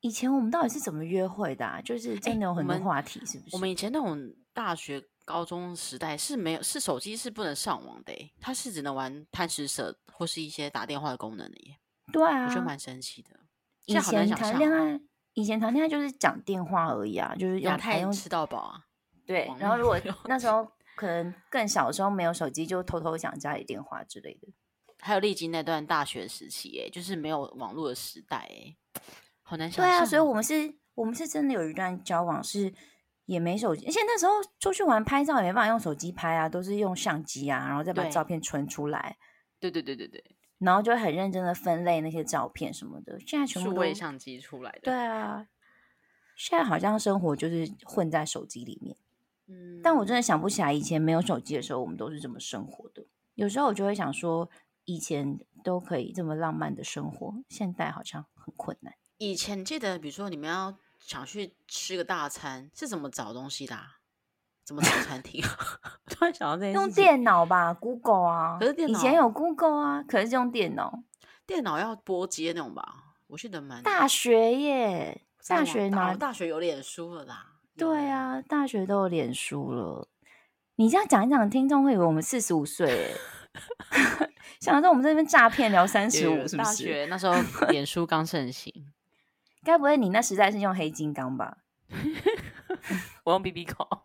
[0.02, 1.66] 以前我们到底是怎么约会的？
[1.66, 3.56] 啊就是真的有很多话题，是不是？
[3.56, 4.20] 我们以前那种
[4.54, 11.78] 大学、高中时代是没有，是手机是不能上网的，它是只能玩贪食蛇或是一些打电话的功能的耶。
[12.12, 13.30] 对啊，我觉得蛮神奇的。
[13.86, 15.00] 以前谈恋爱，
[15.34, 18.80] 以前谈恋爱就是讲电话而已啊，就是用太用吃到饱啊。
[19.26, 24.48] 对，然后如果那时候可能更小的时候没有手机，就偷偷讲家里电话之类的。
[25.00, 28.76] 还有历经那段大学时期，哎，就是没有网络的时代，哎，
[29.42, 29.86] 好难想。
[29.86, 32.74] 对啊，所以我们是，我们是真的有一段交往是
[33.26, 39.18] 也没手机，而且那时候出去玩拍照也没办法用手机拍啊，都是用相机啊，然后再把照片存出来。
[39.60, 40.33] 对对对对对。
[40.64, 44.80] 然后就很认真的分类那些照片什么的，现在全部都相机出来的。
[44.84, 45.48] 对啊，
[46.36, 48.98] 现在好像生活就是混在手机里面。
[49.48, 53.06] 嗯，但我真的想不起来以前没有手机的时候，我们都是怎么生活的。
[53.36, 54.50] 有时候我就会想说，
[54.86, 58.94] 以前都可以这么浪漫的生活，现在好像很困难。
[59.18, 63.78] 以前记得，比如说你们要想去吃个大餐，是怎么找东西的？
[64.64, 65.42] 怎么找餐厅？
[66.10, 68.58] 突然想到这用电脑吧，Google 啊。
[68.60, 71.04] 可是电脑以前有 Google 啊，可是用电脑。
[71.46, 72.84] 电脑要拨接那种吧？
[73.28, 73.84] 我记得蛮。
[73.84, 76.14] 大学耶，大学哪？
[76.16, 77.48] 大学有脸书了啦。
[77.76, 80.08] 对啊，大学都有脸书了。
[80.76, 83.12] 你这样讲一讲，听众会以为我们四十五岁。
[84.62, 86.58] 想到我们这边诈骗聊三十五，是不是？
[86.58, 87.36] 大学那时候
[87.68, 88.72] 脸书刚盛行，
[89.64, 91.58] 该不会你那时代是用黑金刚吧？
[93.26, 94.03] 我用 BB 口。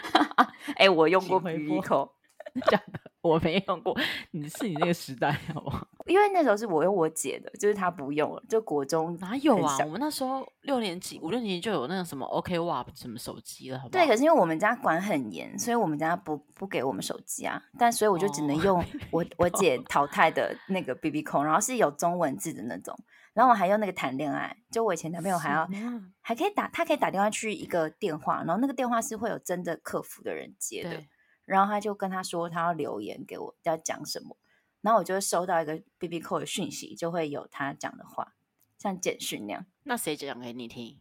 [0.76, 2.10] 哎，我用过 BB 口，
[2.70, 3.96] 讲的我没用过。
[4.32, 5.86] 你是你那个时代好不好？
[6.06, 9.76] 因为那时候是我用我姐的，就是她不用了，就国中哪有啊？
[9.84, 14.04] 我们那时候六年级、五六年级就有那个什么 OK WAP 什么手机了，好不好？
[14.04, 17.62] 对，可是因为我们家管很严，所以我们家不不给我们手机啊。
[17.78, 22.98] 但所以我就只能用 我我姐淘汰的那个 BB 扣，然后是有中文字的那种。
[23.34, 25.68] 然后我还用那个谈恋爱，就我以前男朋友还要
[26.20, 31.02] 还可以打，他可以打电话去一个电话，然后那个电话是会有真的客服的人接的。
[31.44, 34.36] 然后他就跟他说他要留言给我，要讲什么。
[34.80, 38.34] 然后我就会收到一个 B B 扣的讯息，就会有他讲的话，
[38.78, 39.66] 像简讯那样。
[39.82, 40.98] 那谁讲给你听？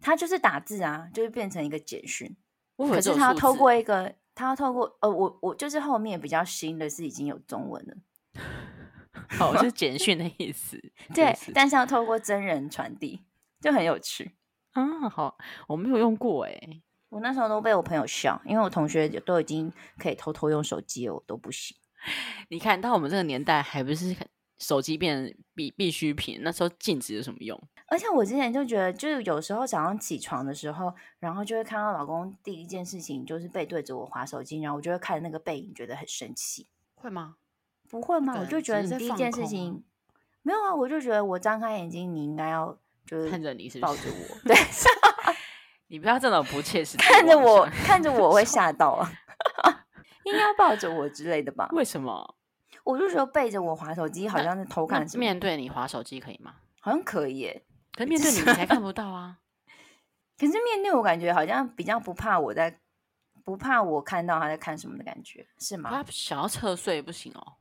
[0.00, 2.36] 他就是打字啊，就是变成一个简讯。
[2.76, 7.96] 可是他透过一个，他要透过呃，我我就是后面比较新的是已经有中文了。
[9.38, 10.80] 好，是简讯的意思。
[11.14, 13.20] 对，但是要透过真人传递，
[13.60, 14.32] 就很有趣
[14.72, 15.08] 啊。
[15.08, 15.36] 好，
[15.68, 16.58] 我没有用过哎，
[17.10, 21.76] 我那时候都被我朋友笑，因为我同学都已经可以偷偷用手机了，我都不行。
[22.48, 24.16] 你看到我们这个年代，还不是
[24.58, 26.40] 手机变必必需品？
[26.42, 27.60] 那时候禁止有什么用？
[27.88, 36.66] 而且我之前就觉得，就是有时候早上起床的时候，然后就会看到老公第一件事情就是背对着我划手机，然后我就会看那个背影，觉得很生气。
[36.94, 37.36] 会吗？
[37.92, 38.34] 不会吗？
[38.40, 39.84] 我就觉得你第一件事情
[40.40, 42.74] 没有啊，我就觉得我张开眼睛，你应该要
[43.04, 44.38] 就是看着你，是抱着我。
[44.48, 44.56] 对，
[45.88, 47.04] 你不要这种不切实 际。
[47.04, 49.12] 看着我，看着我会 吓到啊。
[50.24, 51.68] 应该抱着我之类的吧？
[51.72, 52.34] 为什么？
[52.82, 55.06] 我就觉得背着我划手机，好像是偷看。
[55.18, 56.54] 面对你划手机可以吗？
[56.80, 57.62] 好像可以耶。
[57.94, 59.36] 可是面对你，你才看不到啊。
[60.38, 62.80] 可是面对我，感觉好像比较不怕我在，
[63.44, 65.90] 不怕我看到他在看什么的感觉，是吗？
[65.92, 67.52] 他想要侧睡不行哦。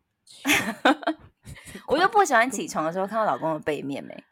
[1.88, 4.24] 我就不喜欢起床的时候看到老公的背面没，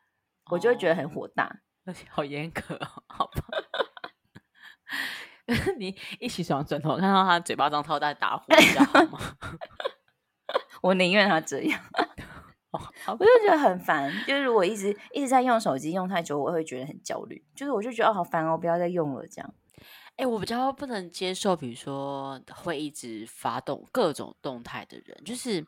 [0.51, 1.61] 我就会觉得很火大。
[2.09, 3.43] 好严格哦， 好吧。
[5.77, 8.45] 你一起床转头看到他嘴巴张超大打呼？
[10.81, 11.81] 我宁愿他这样，
[12.71, 14.11] 我就觉得很烦。
[14.27, 17.43] 就是如果一直一直在用手机用太久，我会觉得很焦虑。
[17.55, 19.53] 就是我就觉得哦好烦哦，不要再用了这样。
[20.19, 25.65] 哎，我比较不能接受，比如说会一直发动各种动态的人，就是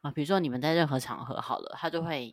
[0.00, 2.32] 啊，比如说你们在任何场合好了，他就会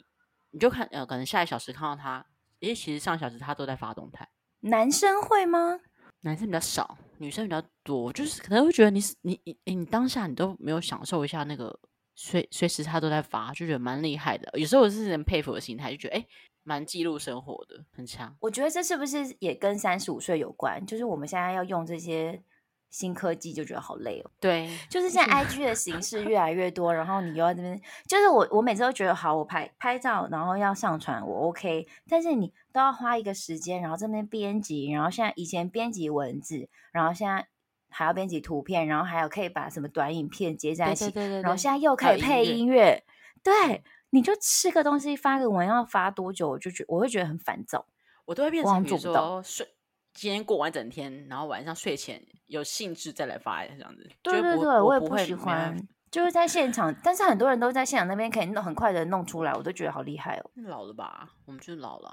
[0.52, 2.24] 你就看呃，可能下一小时看到他，
[2.60, 4.30] 诶，其实上小时他都在发动态。
[4.60, 5.80] 男生会吗？
[6.22, 11.80] 男生比较少，女生比较多，就是可能会觉得你你你你当下你都没有享受一下那个
[12.18, 14.52] 随随时他都在发，就觉得蛮厉害的。
[14.60, 16.26] 有时候我是很佩服的心态，就觉得哎，
[16.64, 18.36] 蛮记录生活的，很强。
[18.42, 20.86] 我觉得这是不是也跟三十五岁有关？
[20.86, 22.44] 就是我们现在要用这些。
[22.90, 24.32] 新科技就觉得好累哦。
[24.40, 37.46] 对，就是现在 IG 的形式越来越多，然后你又在这边，就是我我每次都觉得好，我拍拍照，然后要上传，我 OK，但是你都要花一个时间，然后这边编辑，然后现在以前编辑文字，然后现在
[37.90, 43.04] 还要编辑图片，然后还有可以把什么短影片接在一起，然后现在又可以配音乐，
[43.44, 47.86] 对，你就吃个东西发个文要发多久，我就觉我会觉得很烦躁，
[48.26, 49.68] 我都会变成比如说睡。
[50.14, 54.10] 今天过完整天，然后晚上睡前有兴致再来发这样子。
[54.24, 55.78] 对对对，我也不喜欢，
[56.10, 60.50] 就是在现场，但是很多人都在现场那边可以弄很快的弄出来，我都觉得好厉害哦。
[60.56, 62.12] 老了吧，我们就是老了，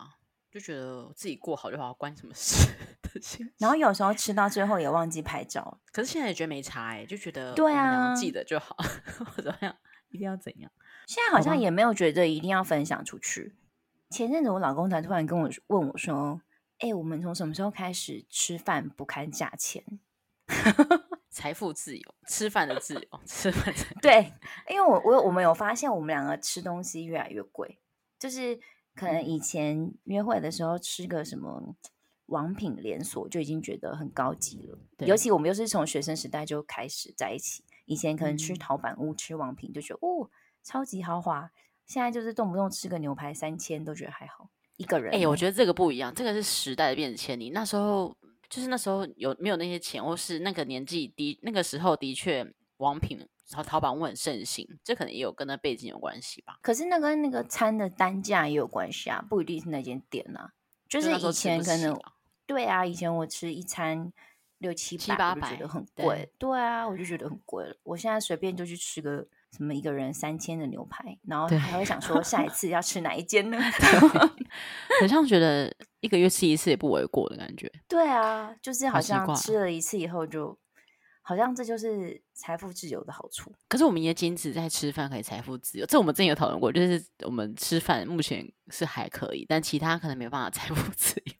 [0.51, 2.69] 就觉得自己过好就好，关什么事？
[3.59, 8.77] 然后有时候吃到最后也忘记拍照，可是现在也觉得没差哎，就觉得对啊，记得就好，
[9.19, 9.77] 或者怎样，
[10.11, 10.71] 一定要怎样？
[11.07, 13.55] 现在好像也没有觉得一定要分享出去。
[14.11, 16.41] 前阵子我老公才突然跟我问我说。
[16.81, 19.83] 哎，我们从什么时候开始吃饭不看价钱？
[21.31, 23.73] 财富自由，吃饭的自由，吃饭
[24.03, 24.33] 对，
[24.69, 27.79] 因为我我我们有发现，我们两个吃东西越来越贵，
[28.19, 28.59] 就是
[28.97, 31.77] 可能以前约会的时候吃个什么
[32.27, 40.31] 王品连锁就已经觉得很高级了，尤其我们又是从学生时代就开始在一起，以前可能吃陶板屋、吃王品就觉得哦
[40.63, 41.51] 超级豪华，
[41.85, 44.49] 现在就是动不动吃个牛排三千都觉得还好。
[44.77, 47.39] 一个人，哎，我觉得这个不一样，这个是时代的变迁。
[47.39, 48.17] 你那时候
[48.49, 52.45] 就是那时候有没有那些钱，或是那个年纪的，那个时候的确
[52.79, 53.19] 王品
[53.51, 56.59] 淘淘宝物很盛行，这可能也有跟那背景有关系吧。
[56.63, 60.53] 可是那跟那个餐的单价也有关系啊，不一定是那间店啊。
[60.89, 62.01] 就是以前可能
[62.47, 64.13] 对啊，以前我吃一餐
[64.59, 66.31] 六七七八百，觉得很贵。
[66.39, 67.77] 对啊，我就觉得很贵了。
[67.83, 69.27] 我现在随便就去吃个。
[69.57, 73.57] 什么一个人三千的牛排，然后还会想说下一次要吃哪一间呢？
[75.01, 77.71] 好像觉得一个月吃一次也不为过的感觉。
[77.87, 80.59] 对啊，就是好像吃了一次以后，就
[81.23, 83.53] 好像这就是财富自由的好处。
[83.69, 91.33] 可是我们也仅止在吃饭可以财富自由，这我们之前有讨论过，就是我们吃饭目前是还可以，但其他可能没办法财富自由。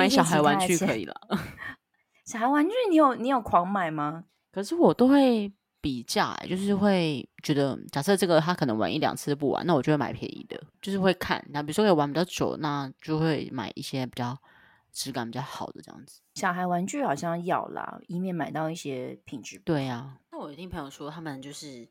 [0.00, 1.14] 买小孩玩具可以了，
[2.26, 4.24] 小孩玩具你有你有狂买吗？
[4.52, 5.52] 可是我都会。
[5.82, 11.42] 比价，就是会觉得，假设这个他可能玩一两次不玩，那我就会买便宜的，就是会看。
[11.48, 14.36] 那比如说可以玩比较久，那就会买一些比较
[14.92, 16.20] 质感比较好的这样子。
[16.34, 19.58] 小孩玩具好像要啦，以免买到一些品质。
[19.64, 20.18] 对呀。
[20.30, 21.88] 那我有听朋友说，他们就是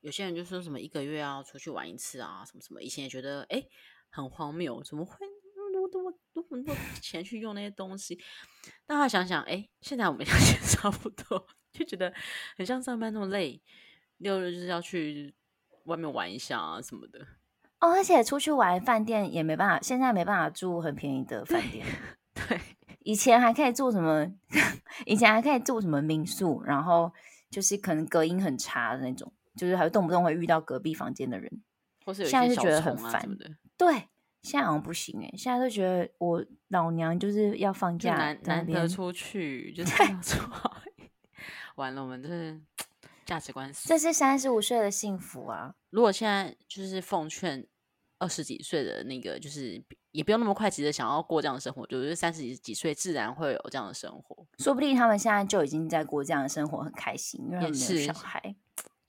[0.00, 2.80] 有些人就说什么一个月要出去玩一次啊，什么什么。
[2.80, 3.60] 以前也觉得哎
[4.10, 5.26] 很荒谬，怎么会
[5.92, 8.18] 那么多多那么多钱去用那些东西？
[8.86, 11.46] 但他想想，哎，现在我们 钱差不多。
[11.72, 12.14] 就觉得
[12.56, 13.60] 很像上班那么累，
[14.18, 15.34] 六日就是要去
[15.86, 17.18] 外面玩一下啊什么的。
[17.80, 21.84] 哦，而且出去玩，饭店也没办法，现在没办法住很便宜的饭店。
[22.32, 22.60] 对，
[23.00, 24.32] 以前还可以住什么？
[25.04, 26.62] 以前还可以住什么民宿？
[26.62, 27.12] 然后
[27.50, 31.50] 就是可能隔音很差的那种，就是还动不动会遇到隔壁房间的人，
[32.04, 33.50] 或是有现在就觉得很烦的。
[33.76, 34.08] 对，
[34.44, 40.80] 现在好像不行哎，现在都觉得我老娘就是要放假，难难得出去，就 是要出好。
[41.76, 42.60] 完了，我们就是
[43.24, 43.72] 价值观。
[43.84, 45.74] 这是三十五岁的幸福啊！
[45.90, 47.66] 如果现在就是奉劝
[48.18, 49.82] 二十几岁的那个，就是
[50.12, 54.46] 也不用那么快急着想要过这样的生活，就是三十几几岁自然会有这样的生活。
[54.58, 58.54] 说不定他们现在就已经在过这样的生活，很开心，因为没有小孩，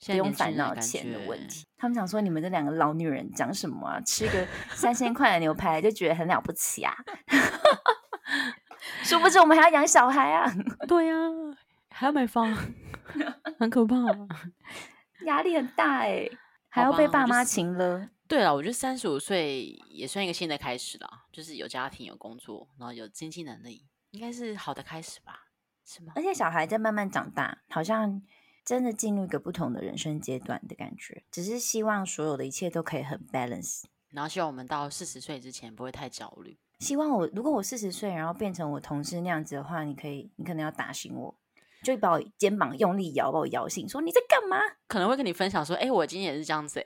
[0.05, 1.65] 不用烦恼钱的问题。
[1.77, 4.01] 他们想说：“你们这两个老女人讲什么啊？
[4.01, 6.95] 吃个 三千块的牛排就觉得很了不起啊？
[9.03, 10.51] ”殊不知我们还要养小孩啊！
[10.87, 11.15] 对呀。
[11.89, 12.53] 还要买房，
[13.57, 13.95] 很可怕，
[15.25, 16.29] 压力很大哎，
[16.67, 18.09] 还要被爸妈请了。
[18.27, 25.39] 对了，我觉得三十五岁也算一个新的开始啦，就是有家庭、有工作，然后有经济能力，应该是好的开始吧？
[25.85, 26.11] 是吗？
[26.17, 28.21] 而且小孩在慢慢长大，好像
[28.65, 31.23] 真的进入一个不同的人生阶段的感觉。
[31.31, 36.57] 只是希望所有的一切都可以很 balance，然后希望我们到四十岁之前不会太焦虑。
[36.79, 41.37] 希望我如果我四十岁，然后变成我同事那样子的话，你可以，你可能要打醒我。
[41.83, 44.57] 就把我肩膀用力摇，把我摇醒，说你在干嘛？
[44.89, 46.83] 可能会跟你分享说，哎，我今天也是这样子。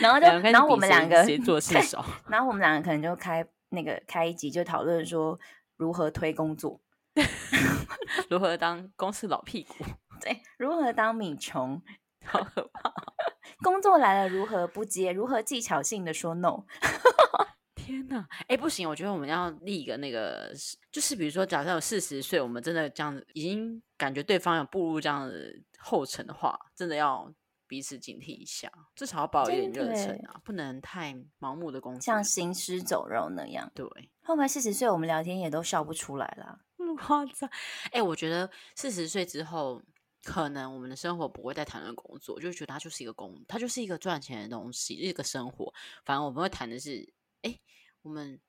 [0.00, 5.38] 然后就，然后我们两个做事少，然后我们两个可能就开那个开一集，就讨论说
[5.76, 6.80] 如何推工作，
[8.30, 9.84] 如何当公司老屁股，
[10.20, 11.82] 对，如何当米虫，
[12.24, 12.92] 好可怕。
[13.62, 16.64] 工作来了如何不接，如何技巧性的说 no。
[17.74, 20.50] 天呐，哎，不行，我觉得我们要立一个那个，
[20.90, 25.34] 就是比如说，假设有四十岁，我们真的这样子，已经感觉对方有步入这样的
[25.78, 27.30] 后尘的话，真的要
[27.66, 33.70] 彼此警惕一下，至少要保有一点热忱啊，不能太盲目的工作，像行尸走肉那样。
[33.74, 33.86] 对，
[34.22, 36.60] 后面四十岁，我们聊天也都笑不出来了，
[36.98, 37.50] 夸张。
[37.92, 39.82] 哎，我觉得四十岁之后，
[40.22, 45.72] 可能我们的生活不会再谈论工作，就觉得它就是一个工，它就是一个赚钱的东西，一个生活。
[46.04, 47.12] 反而我们会谈的是。
[47.42, 47.60] 哎，
[48.00, 48.40] 我们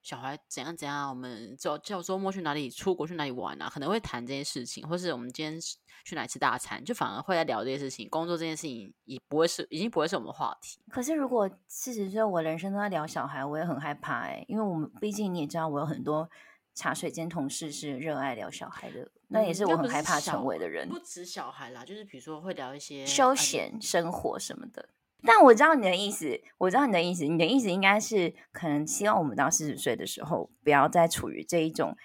[0.00, 1.10] 小孩怎样怎样？
[1.10, 3.68] 我们周叫周末去哪里出国去哪里玩啊？
[3.68, 5.60] 可能会谈这些事情，或是我们今天
[6.04, 8.08] 去哪吃大餐，就反而会在聊这些事情。
[8.08, 10.78] 工作这件事情也不会是，已经不会是我们话题。
[10.88, 16.30] 可是如果四十岁，我人生都在聊小孩，我也很害怕哎，因为我们毕竟你也知道，我有很多
[16.74, 20.88] 茶水间同事是热爱聊小孩的，那也是我很害怕成为的人。
[20.88, 24.88] 不止小孩啦，就是比如说会聊一些休闲生活什么的。
[25.26, 27.24] 但我知道你的意思，我知道你的意思。
[27.24, 31.96] 你的意思应该是，可能希望我们到四十岁的时候，不要再处于这一种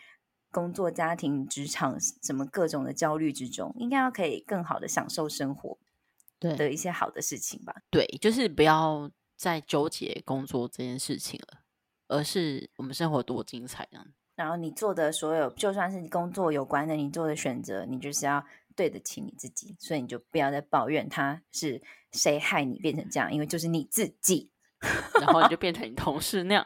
[0.52, 5.78] 工作、家庭、职场什么各种的焦虑之中，应该要可以更好的享受生活，
[6.40, 7.76] 对的一些好的事情吧。
[7.90, 11.64] 对，就是不要再纠结工作这件事情了，
[12.08, 14.08] 而是我们生活多精彩这样。
[14.40, 18.42] 然后你做的所有，就算是工作有关的，你做的选择，你就是要。
[18.76, 21.82] 对得起你自己，所以你就不要再抱怨他是
[22.14, 24.50] 谁害你变成这样，因为就是你自己，
[25.20, 26.66] 然后你就变成你同事那样，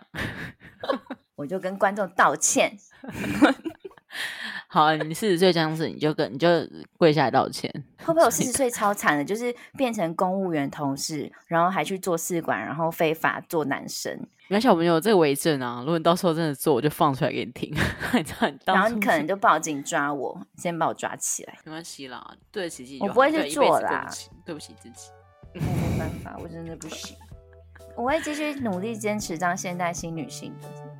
[1.33, 2.77] 我就跟观众道歉。
[4.73, 6.47] 好，你四十岁这样子，你就跟你就
[6.97, 7.71] 跪下来道歉。
[7.99, 14.11] 会不会有四十 岁超惨的，就是变成公务员同事，然后还去做试管，然后非法做男生？
[14.47, 15.81] 原来小朋友这个为证啊！
[15.81, 17.71] 如果你到时候真的做，我就放出来给你听。
[18.65, 21.53] 然后你可能就报警抓我，先把我抓起来。
[21.65, 22.99] 没关系啦，对得起自己。
[22.99, 24.09] 我不会去做啦，
[24.43, 25.11] 对不起自己。
[25.53, 25.61] 没
[25.99, 27.15] 办法，我真的不行。
[27.95, 30.51] 我会继续努力坚持当现代新女性，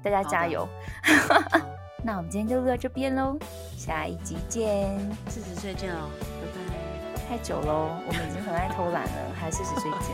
[0.03, 0.69] 大家加油。
[2.03, 3.37] 那我们今天就录到这边喽，
[3.77, 4.99] 下一集见，
[5.29, 7.27] 四十岁见哦，拜拜。
[7.29, 10.09] 太久喽，我们已经很爱偷懒了，还四十岁见，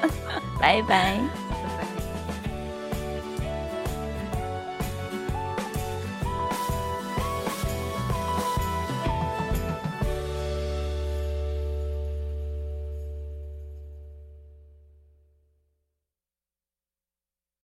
[0.60, 1.18] 拜拜。